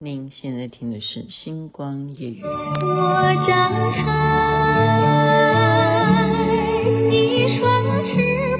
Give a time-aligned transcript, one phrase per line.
[0.00, 2.40] 您现在听的是《星光夜语》。
[2.46, 4.06] 我张开
[7.10, 7.66] 一双
[8.06, 8.12] 翅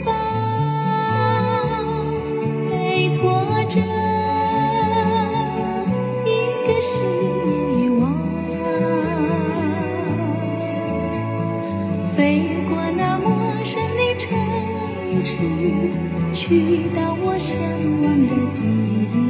[0.04, 0.10] 膀，
[2.68, 3.22] 背驮
[3.66, 3.78] 着
[6.26, 6.28] 一
[6.66, 6.90] 个希
[8.00, 8.02] 望，
[12.16, 12.18] 飞
[12.68, 13.30] 过那陌
[13.62, 14.26] 生的城
[15.24, 15.30] 市，
[16.34, 16.42] 去
[16.96, 17.46] 到我向
[18.02, 18.60] 往的地
[19.14, 19.27] 方。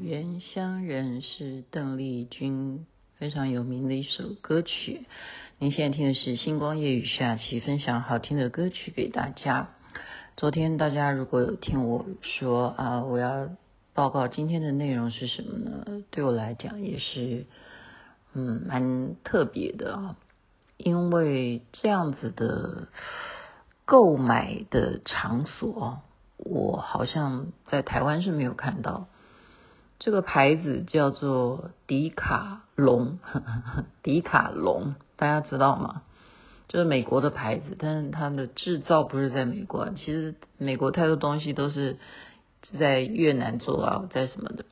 [0.00, 2.86] 原乡人是邓丽君
[3.18, 5.00] 非常有名的一首歌曲，
[5.58, 9.70] 您现在听的是星光夜雨下期分享好听的歌曲给大家。
[10.36, 13.50] 昨天大家如果有听我说啊，我要
[13.92, 16.02] 报告今天的内容是什么呢？
[16.10, 17.46] 对我来讲也是
[18.32, 20.16] 嗯蛮特别的啊，
[20.76, 22.88] 因为这样子的
[23.84, 26.00] 购买的场所，
[26.36, 29.06] 我好像在台湾是没有看到。
[30.00, 33.20] 这个牌子叫做迪卡龙，
[34.02, 36.02] 迪卡龙，大家知道吗？
[36.68, 39.90] 就是美国的牌子，但是它的制造不是在美国。
[39.90, 41.96] 其实美国太多东西都是
[42.78, 44.64] 在越南做啊，在什么的。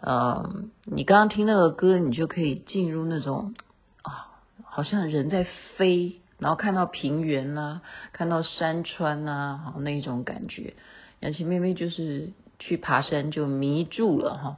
[0.00, 0.50] 呃，
[0.84, 3.54] 你刚刚听那个歌，你就可以进入那种
[4.02, 4.28] 啊，
[4.64, 5.46] 好像人在
[5.76, 7.80] 飞，然后看到平原呐，
[8.12, 10.74] 看到山川呐，好那一种感觉。
[11.20, 12.30] 杨琪妹妹就是。
[12.64, 14.56] 去爬山就迷住了哈，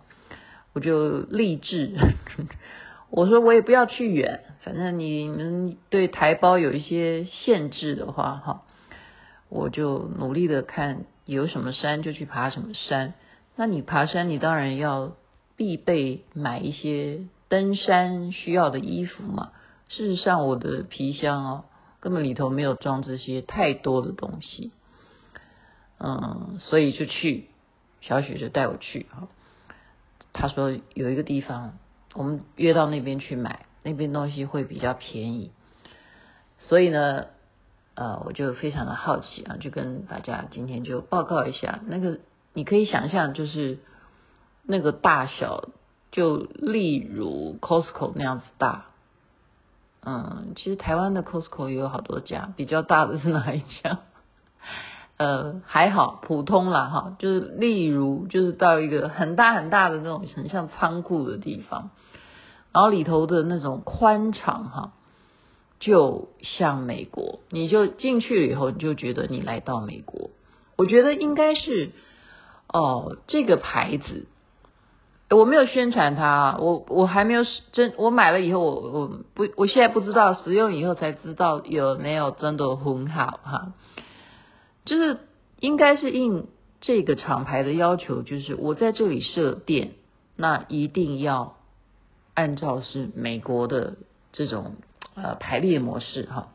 [0.74, 1.90] 我就立志，
[3.16, 8.62] 我说我也不要去远，反正你们对台胞有一些限制的话哈，
[9.48, 13.14] 我就努力的看有什么山就去爬什么山。
[13.54, 15.12] 那你爬山，你当然要
[15.54, 19.52] 必备买一些登山需要的衣服嘛。
[19.88, 21.64] 事实上，我的皮箱哦，
[22.00, 24.72] 根本里头没有装这些太多的东西，
[25.98, 27.46] 嗯，所以就去。
[28.00, 29.28] 小雪就带我去哈，
[30.32, 31.78] 他说有一个地方，
[32.14, 35.50] 我们约到那边去买，那边东西会比较便宜，
[36.58, 37.26] 所以呢，
[37.94, 42.20] 呃，我就非常的好奇啊，就跟大家今天就报告一下，那个
[42.52, 43.78] 你可以想象，就是
[44.62, 45.68] 那个大小，
[46.12, 48.86] 就例如 Costco 那样子大，
[50.02, 54.00] 嗯，其实台湾的 Costco 也有好多家，比较大的是哪一家？
[55.16, 61.90] 呃，还好，普通啦哈，就是例如，就是到一个很大很大的那种很像仓库的地方，
[62.72, 64.92] 然后里头的那种宽敞哈，
[65.78, 70.30] 就像美国，你就进去了以后，你就觉得你来到美国。
[70.76, 71.92] 我觉得应该是
[72.66, 74.26] 哦，这个牌子
[75.30, 83.72] 我没有宣传它，我我还没有真，我买了以后，我我不，我现在不知道使用以后才知道有没有真的很好哈。
[84.84, 85.18] 就是
[85.60, 86.46] 应该是应
[86.80, 89.92] 这个厂牌的要求，就是我在这里设店，
[90.36, 91.56] 那一定要
[92.34, 93.96] 按照是美国的
[94.32, 94.74] 这种
[95.14, 96.52] 呃排列模式哈。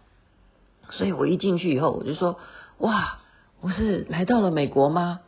[0.91, 2.39] 所以我一进去以后，我就说
[2.77, 3.19] 哇，
[3.61, 5.21] 我是来到了美国吗？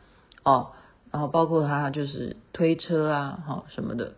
[0.44, 0.72] 哦，
[1.10, 4.14] 然后包括他就是推车啊哈什么的，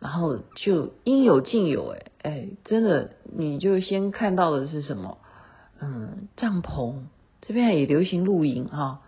[0.00, 5.16] 然后就应有尽有哎哎，真的你就先看到的是什么？
[5.80, 7.04] 嗯，帐篷。
[7.50, 9.00] 这边也流行露营哈，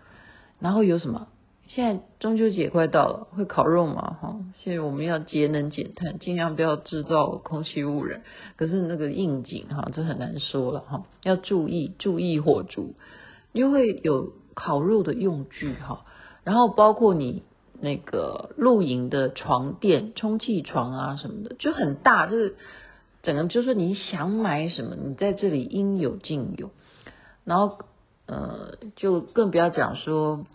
[0.59, 1.29] 然后有什么？
[1.69, 4.37] 现在中秋节快到了，会烤肉嘛哈？
[4.61, 8.21] 现在我们要节能减碳，尽量不要制造空气污染。
[8.57, 12.95] 可是那个应景哈，这很难说了哈，要注意注意火烛，
[13.53, 16.03] 因为有烤肉的用具哈，
[16.43, 17.43] 然后包括你
[17.79, 22.57] 那个露营的床垫、充气床啊什么的，就很大，就是
[23.21, 26.71] 整个就是你想买什么，你在这里应有尽有，
[27.45, 27.79] 然后。
[28.25, 30.45] 呃，就更不要讲说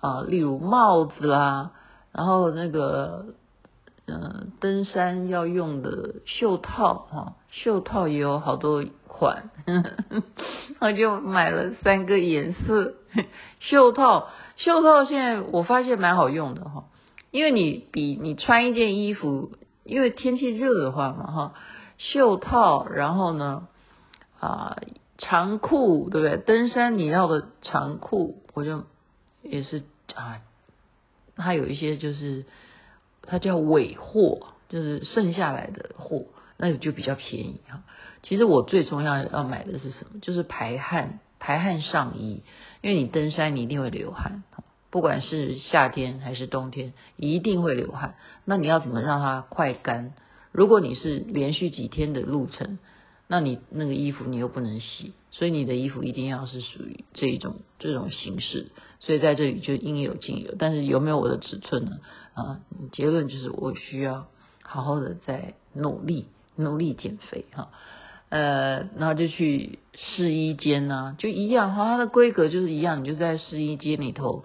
[0.00, 1.70] 啊，例如帽子啦，
[2.12, 3.26] 然后那个
[4.06, 10.22] 嗯、呃，登山要用的袖套哈，袖套也有好多款，呵呵，
[10.80, 12.94] 我就买了三个颜色
[13.60, 14.28] 袖套。
[14.56, 16.86] 袖套现在我发现蛮好用的哈，
[17.30, 19.52] 因为你比你穿一件衣服，
[19.84, 21.52] 因为天气热的话嘛哈，
[21.98, 23.68] 袖套，然后呢
[24.40, 24.76] 啊。
[25.18, 26.36] 长裤对不对？
[26.38, 28.84] 登山你要的长裤，我就
[29.42, 29.82] 也是
[30.14, 30.40] 啊，
[31.36, 32.44] 它有一些就是
[33.22, 36.26] 它叫尾货，就是剩下来的货，
[36.56, 37.82] 那个就比较便宜哈。
[38.22, 40.20] 其实我最重要要买的是什么？
[40.20, 42.42] 就是排汗排汗上衣，
[42.80, 44.42] 因为你登山你一定会流汗，
[44.90, 48.14] 不管是夏天还是冬天，一定会流汗。
[48.44, 50.12] 那你要怎么让它快干？
[50.52, 52.78] 如果你是连续几天的路程，
[53.26, 58.70] 那你那个衣服你又不能洗，所以你的衣服一定要是属于这一种这种形式。
[59.00, 61.92] 所以在这里就应有尽有，但是有没有我的尺寸呢？
[62.34, 62.60] 啊，
[62.92, 64.26] 结论就是我需要
[64.62, 66.26] 好好的在努力
[66.56, 67.70] 努力减肥哈。
[68.30, 74.44] 呃，然后就去试衣间呢，就一样哈，它的规格就是一样，你就在试衣间里头，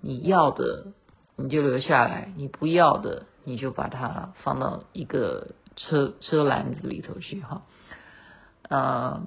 [0.00, 0.88] 你要的
[1.36, 7.62] 你就留下来，你不要的你就把它放到一个车车篮子里头去哈。
[8.68, 9.26] 呃，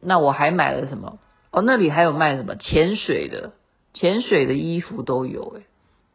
[0.00, 1.18] 那我还买了什么？
[1.50, 3.52] 哦，那里还有卖什么潜水的，
[3.94, 5.62] 潜水的衣服都有诶。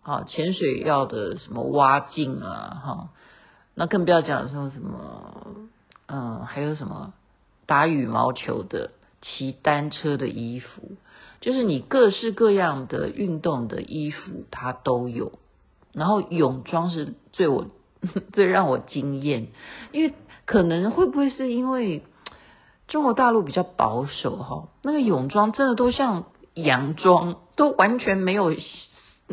[0.04, 3.10] 啊，潜水要的什么蛙镜啊，哈，
[3.76, 5.70] 那更不要讲说什么，
[6.08, 7.14] 嗯、还有什么
[7.66, 8.92] 打羽毛球的、
[9.22, 10.94] 骑单车的衣服，
[11.40, 15.34] 就是你各式各样的运动的衣服它都有。
[15.94, 17.68] 然后泳装是最我
[18.32, 19.48] 最让我惊艳，
[19.92, 20.14] 因为
[20.46, 22.04] 可能会不会是因为。
[22.92, 28.54] 中国大陆比较保守哈，那个泳装真的都像洋装，都完全没有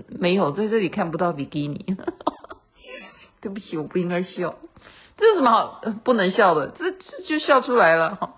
[0.08, 1.84] 没有在这里看不到比基尼。
[3.43, 4.55] 对不起，我不应该笑，
[5.16, 6.69] 这有什么好不能笑的？
[6.69, 8.37] 这这就笑出来了哈，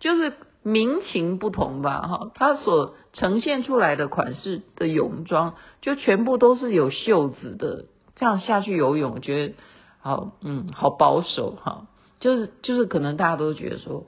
[0.00, 0.32] 就是
[0.62, 7.84] 民情不同吧哈，它所呈现出来的款式的泳装就全部都是有袖子的，
[8.16, 9.54] 这样下去游泳，我觉得
[10.00, 11.86] 好嗯好保守哈，
[12.18, 14.06] 就是就是可能大家都觉得说。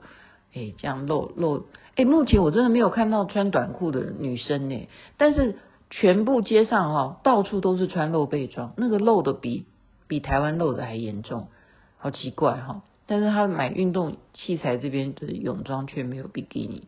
[0.53, 1.65] 哎，这样露露，
[1.95, 5.55] 哎，目前我真的没有看到穿短裤的女生呢，但是
[5.89, 9.65] 全部街上哈，到处都是穿露背装，那个露的比
[10.07, 11.47] 比台湾露的还严重，
[11.97, 12.81] 好奇怪哈。
[13.09, 16.87] 但是他买运动器材这边的泳装却没有比基尼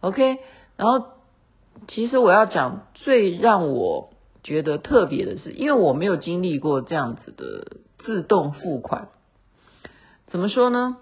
[0.00, 0.38] ，OK。
[0.76, 1.06] 然后
[1.86, 4.10] 其实我要讲最让我
[4.42, 9.08] 觉得特别的是，因为我没有经历过这样子的自动付款，
[10.26, 10.98] 怎么说呢？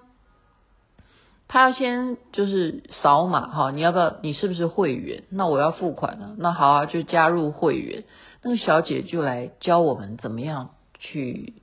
[1.49, 4.17] 他要先就是扫码哈，你要不要？
[4.23, 5.23] 你是不是会员？
[5.31, 6.35] 那我要付款了。
[6.39, 8.03] 那好啊，就加入会员。
[8.43, 11.55] 那个小姐就来教我们怎么样去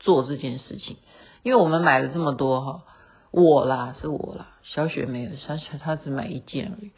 [0.00, 0.96] 做这件事情。
[1.44, 2.82] 因为我们买了这么多哈，
[3.30, 6.90] 我啦是我啦，小雪没有，小雪她只买一件而已。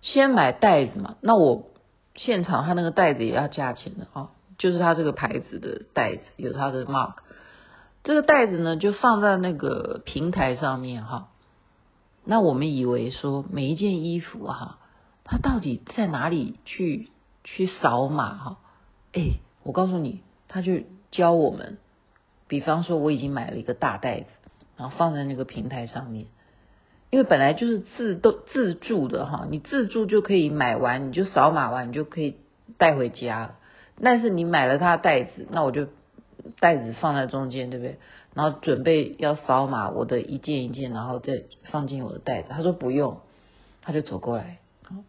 [0.00, 1.66] 先买袋子嘛，那我
[2.14, 7.16] 现场他那个袋子也要价钱的啊，就是他这个牌子的袋子有他的 mark。
[8.02, 11.28] 这个袋子呢就放在那个平台上面哈。
[12.24, 14.78] 那我们以为说每一件衣服哈，
[15.24, 17.10] 它到底在哪里去
[17.44, 18.58] 去扫码哈？
[19.12, 20.80] 哎，我告诉你，他就
[21.10, 21.78] 教我们。
[22.46, 24.26] 比方说，我已经买了一个大袋子，
[24.76, 26.26] 然后放在那个平台上面，
[27.10, 32.36] 因为本来就是自动自助的哈，你自助就可以买完，你就扫码完，你就可以
[32.76, 33.54] 带回家。
[34.02, 35.86] 但是你买了他的袋子，那我就
[36.60, 37.98] 袋子放在中间，对不对？
[38.34, 42.48] 然后准备要扫码，我的一件一件，然后再放进我的袋子。
[42.50, 43.18] 他说不用，
[43.82, 44.58] 他就走过来。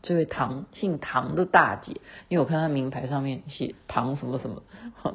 [0.03, 4.61] 这位唐姓唐的大姐，因为我看她名牌上面写唐什么什么，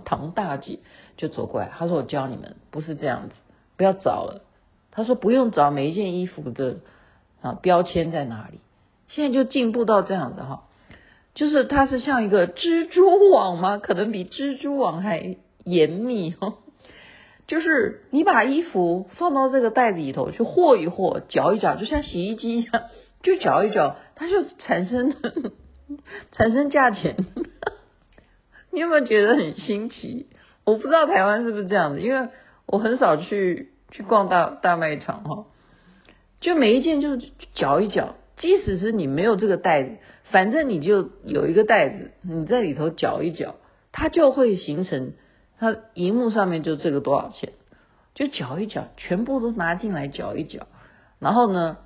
[0.05, 0.81] 唐大姐
[1.17, 1.71] 就走过来。
[1.79, 3.35] 他说我教你们，不是这样子，
[3.77, 4.43] 不要找了。
[4.91, 6.79] 他说不用找每一件衣服的
[7.43, 8.59] 啊标签在哪里。
[9.09, 10.65] 现在就进步到这样子哈，
[11.35, 13.79] 就是它是像一个蜘蛛网吗？
[13.79, 16.55] 可能比蜘蛛网还严密哦。
[17.47, 22.83] 就是你把衣服放到这个袋子里头去和一和，搅一搅，就像洗衣机一样，
[23.23, 25.15] 就搅一搅，它就产生
[26.33, 27.15] 产生价钱。
[28.73, 30.27] 你有没有觉得很新奇？
[30.65, 32.29] 我不知道台湾是不是这样子，因为
[32.67, 35.47] 我很少去去逛大大卖场哈。
[36.41, 43.55] 就每一件就是搅一搅，即使是你没有这个袋子，反正你就有一个袋子，你在里头搅一搅，
[43.93, 45.13] 它就会形成。
[45.59, 47.53] 它荧幕上面就这个多少钱，
[48.15, 50.67] 就搅一搅，全部都拿进来搅一搅，
[51.19, 51.79] 然后呢，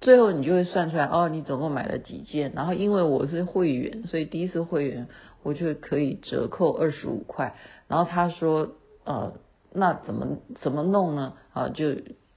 [0.00, 5.08] 最后你就会算出来，哦，你总共买了几件，然后因为我是会员，所以第一次会员
[5.42, 7.54] 我就可以折扣二十五块，
[7.88, 8.68] 然后他说，
[9.04, 9.32] 呃，
[9.72, 11.32] 那怎么怎么弄呢？
[11.52, 11.94] 啊，就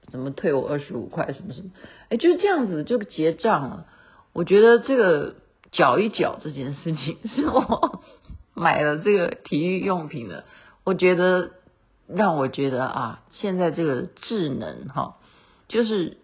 [0.10, 1.72] 怎么退我二十五块什么什么，
[2.10, 3.88] 哎，就是这样子就结账了。
[4.32, 5.36] 我觉得这个
[5.72, 8.04] 搅一搅这件事情 是我
[8.56, 10.46] 买了这个体育用品的。
[10.88, 11.52] 我觉得
[12.08, 15.18] 让我觉得啊，现在这个智能哈，
[15.68, 16.16] 就是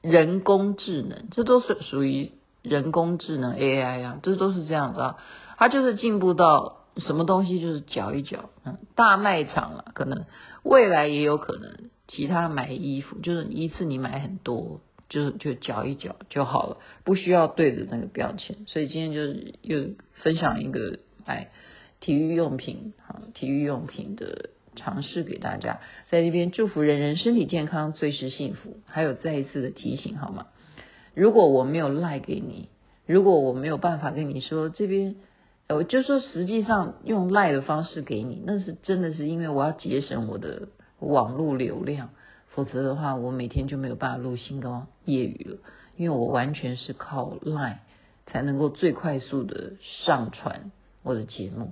[0.00, 2.30] 人工智能，这都是属于
[2.62, 5.16] 人工智能 AI 啊，这都是这样的啊。
[5.58, 10.24] 它就是进步到什么东西就是搅一搅，嗯，大卖场了，可能
[10.62, 18.56] 未来也有可能，其他买衣服就是一次你买很多，就是就搅一搅就好了，不需要对着那个标签。
[18.68, 19.80] 所以今天就是又
[20.22, 21.50] 分享一个买
[22.00, 25.80] 体育用品，啊，体育用品的尝试给大家，
[26.10, 28.78] 在这边祝福人人身体健康，最是幸福。
[28.86, 30.46] 还有再一次的提醒，好吗？
[31.14, 32.68] 如果我没有赖给你，
[33.06, 35.16] 如果我没有办法跟你说这边。
[35.72, 40.66] 我就说，实际上用赖的方式给你，那是真的是因为我要节省我的
[40.98, 42.10] 网络流量，
[42.48, 45.58] 否则的话，我每天就没有办法录星光夜语了，
[45.96, 47.82] 因为我完全是靠赖
[48.26, 50.72] 才能够最快速的上传
[51.04, 51.70] 我的节目，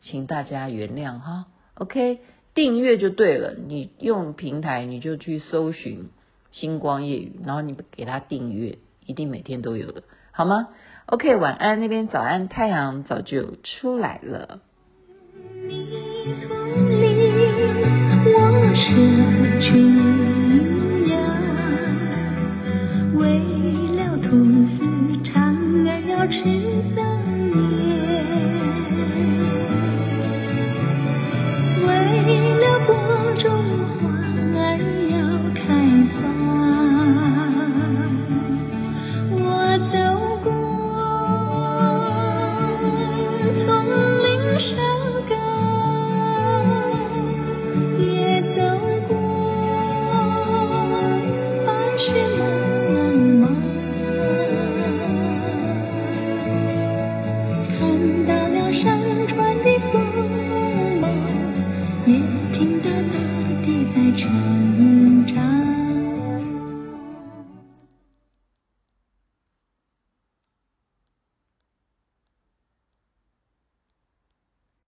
[0.00, 1.46] 请大家原谅哈。
[1.74, 2.20] OK，
[2.54, 6.08] 订阅就对了，你用平台你就去搜寻
[6.52, 10.02] 星光夜语，然后你给他订阅，一定每天都有的，
[10.32, 10.68] 好吗
[11.06, 14.60] ？OK，晚安，那边早安，太阳早就出来了。
[15.68, 15.86] 你
[16.46, 17.04] 从你
[18.24, 18.34] 我
[18.74, 20.07] 失去